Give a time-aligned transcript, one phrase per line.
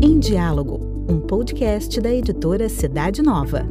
[0.00, 3.66] Em Diálogo, um podcast da editora Cidade Nova.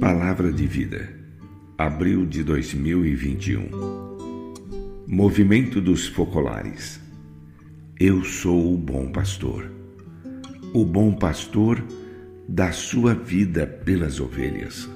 [0.00, 1.10] Palavra de Vida,
[1.76, 3.68] abril de 2021.
[5.06, 6.98] Movimento dos Focolares.
[8.00, 9.70] Eu sou o bom pastor.
[10.72, 11.84] O bom pastor
[12.48, 14.88] dá sua vida pelas ovelhas.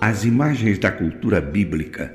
[0.00, 2.14] As imagens da cultura bíblica,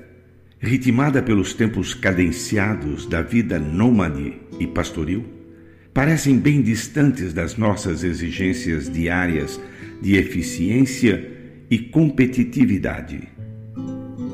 [0.59, 5.25] ritmada pelos tempos cadenciados da vida nômade e pastoril,
[5.94, 9.59] parecem bem distantes das nossas exigências diárias
[10.02, 11.30] de eficiência
[11.70, 13.27] e competitividade.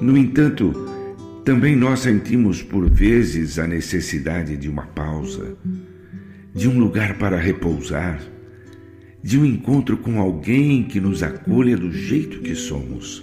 [0.02, 0.74] No entanto,
[1.46, 5.58] também nós sentimos por vezes a necessidade de uma pausa,
[6.54, 8.20] de um lugar para repousar,
[9.28, 13.22] de um encontro com alguém que nos acolha do jeito que somos.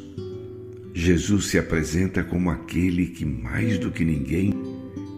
[0.92, 4.52] Jesus se apresenta como aquele que, mais do que ninguém,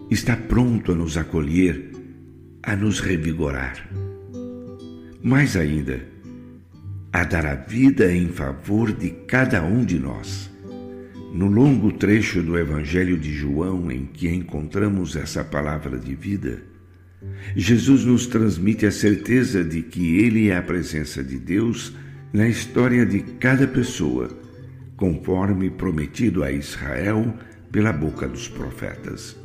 [0.09, 1.91] está pronto a nos acolher,
[2.63, 3.85] a nos revigorar.
[5.21, 6.07] Mais ainda,
[7.11, 10.49] a dar a vida em favor de cada um de nós.
[11.33, 16.63] No longo trecho do Evangelho de João em que encontramos essa palavra de vida,
[17.55, 21.93] Jesus nos transmite a certeza de que Ele é a presença de Deus
[22.31, 24.29] na história de cada pessoa,
[24.95, 27.33] conforme prometido a Israel
[27.71, 29.35] pela boca dos profetas.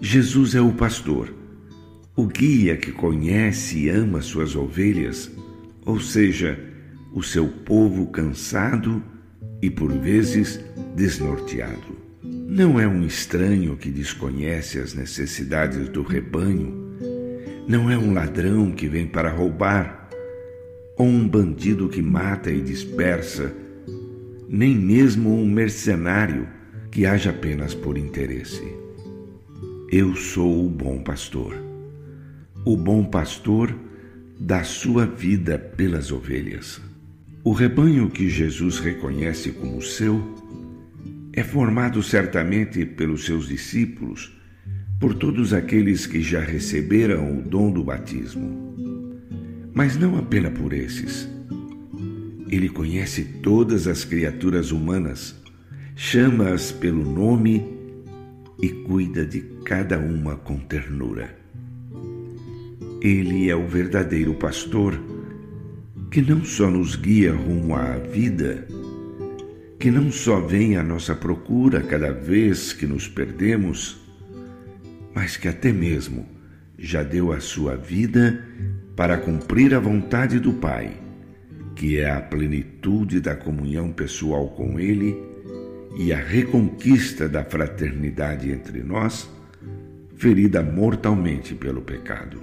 [0.00, 1.34] Jesus é o pastor,
[2.16, 5.30] o guia que conhece e ama suas ovelhas,
[5.84, 6.58] ou seja,
[7.12, 9.02] o seu povo cansado
[9.60, 10.60] e por vezes
[10.96, 11.98] desnorteado.
[12.22, 16.89] Não é um estranho que desconhece as necessidades do rebanho,
[17.70, 20.10] não é um ladrão que vem para roubar,
[20.96, 23.54] ou um bandido que mata e dispersa,
[24.48, 26.48] nem mesmo um mercenário
[26.90, 28.60] que age apenas por interesse.
[29.88, 31.54] Eu sou o bom pastor.
[32.64, 33.72] O bom pastor
[34.36, 36.80] dá sua vida pelas ovelhas.
[37.44, 40.20] O rebanho que Jesus reconhece como seu
[41.32, 44.39] é formado certamente pelos seus discípulos,
[45.00, 48.76] por todos aqueles que já receberam o dom do batismo.
[49.72, 51.26] Mas não apenas por esses.
[52.50, 55.34] Ele conhece todas as criaturas humanas,
[55.96, 57.64] chama-as pelo nome
[58.60, 61.34] e cuida de cada uma com ternura.
[63.00, 65.00] Ele é o verdadeiro pastor
[66.10, 68.66] que não só nos guia rumo à vida,
[69.78, 73.99] que não só vem à nossa procura cada vez que nos perdemos,
[75.14, 76.26] mas que até mesmo
[76.78, 78.44] já deu a sua vida
[78.96, 80.92] para cumprir a vontade do Pai,
[81.74, 85.16] que é a plenitude da comunhão pessoal com Ele
[85.96, 89.28] e a reconquista da fraternidade entre nós,
[90.16, 92.40] ferida mortalmente pelo pecado.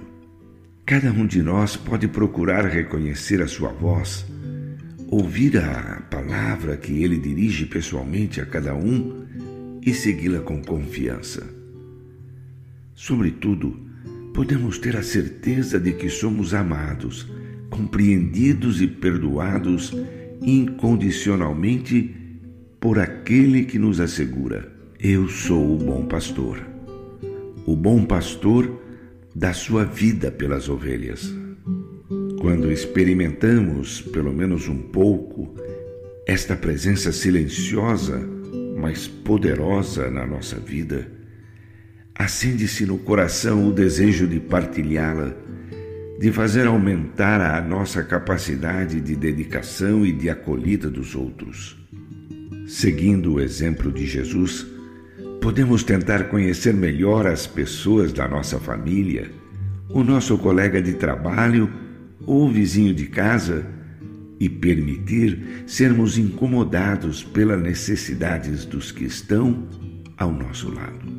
[0.84, 4.24] Cada um de nós pode procurar reconhecer a sua voz,
[5.10, 9.26] ouvir a palavra que ele dirige pessoalmente a cada um
[9.82, 11.57] e segui-la com confiança.
[12.98, 13.78] Sobretudo,
[14.34, 17.28] podemos ter a certeza de que somos amados,
[17.70, 19.94] compreendidos e perdoados
[20.42, 22.12] incondicionalmente
[22.80, 26.60] por aquele que nos assegura: Eu sou o bom pastor.
[27.64, 28.82] O bom pastor
[29.32, 31.32] da sua vida pelas ovelhas.
[32.40, 35.54] Quando experimentamos, pelo menos um pouco,
[36.26, 38.20] esta presença silenciosa,
[38.76, 41.17] mas poderosa na nossa vida,
[42.18, 45.32] acende-se no coração o desejo de partilhá-la,
[46.18, 51.78] de fazer aumentar a nossa capacidade de dedicação e de acolhida dos outros.
[52.66, 54.66] Seguindo o exemplo de Jesus,
[55.40, 59.30] Podemos tentar conhecer melhor as pessoas da nossa família,
[59.88, 61.70] o nosso colega de trabalho
[62.26, 63.64] ou vizinho de casa
[64.40, 69.66] e permitir sermos incomodados pelas necessidades dos que estão
[70.16, 71.17] ao nosso lado.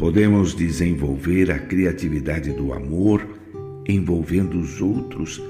[0.00, 3.38] Podemos desenvolver a criatividade do amor
[3.86, 5.42] envolvendo os outros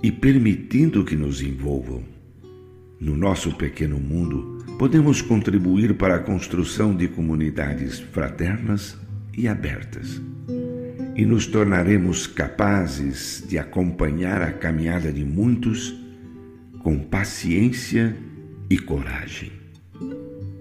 [0.00, 2.04] e permitindo que nos envolvam.
[3.00, 8.96] No nosso pequeno mundo, podemos contribuir para a construção de comunidades fraternas
[9.36, 10.22] e abertas.
[11.16, 15.92] E nos tornaremos capazes de acompanhar a caminhada de muitos
[16.84, 18.16] com paciência
[18.70, 19.50] e coragem.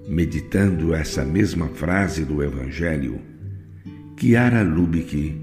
[0.07, 3.19] Meditando essa mesma frase do Evangelho,
[4.15, 5.35] Kiara Lubick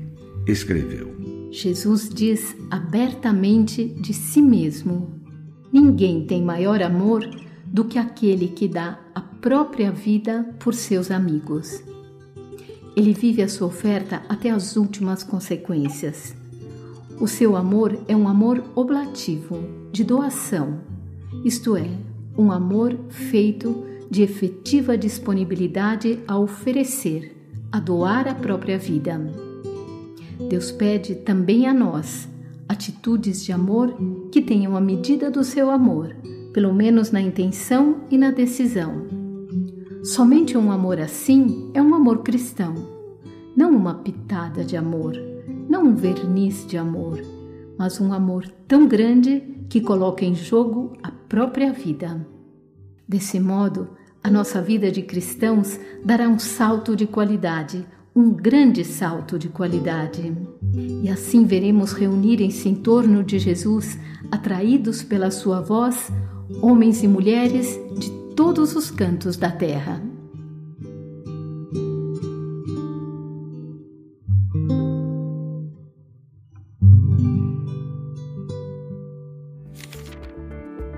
[0.47, 1.15] escreveu:
[1.51, 5.23] Jesus diz abertamente de si mesmo
[5.75, 7.29] Ninguém tem maior amor
[7.67, 11.83] do que aquele que dá a própria vida por seus amigos.
[12.97, 16.33] Ele vive a sua oferta até as últimas consequências.
[17.21, 20.79] O seu amor é um amor oblativo, de doação,
[21.45, 21.91] isto é,
[22.39, 23.85] um amor feito
[24.15, 27.37] de efetiva disponibilidade a oferecer,
[27.73, 29.21] a doar a própria vida.
[30.49, 32.29] Deus pede também a nós
[32.69, 33.93] atitudes de amor
[34.31, 36.15] que tenham a medida do seu amor,
[36.53, 39.05] pelo menos na intenção e na decisão.
[40.05, 42.73] Somente um amor assim é um amor cristão,
[43.57, 45.13] não uma pitada de amor,
[45.69, 47.21] não um verniz de amor,
[47.77, 52.25] mas um amor tão grande que coloca em jogo a própria vida.
[53.09, 53.89] Desse modo,
[54.25, 57.87] a nossa vida de cristãos dará um salto de qualidade,
[58.17, 60.35] um grande salto de qualidade.
[61.03, 63.99] E assim veremos reunirem-se em torno de Jesus,
[64.33, 66.11] atraídos pela sua voz,
[66.63, 70.01] homens e mulheres de todos os cantos da terra.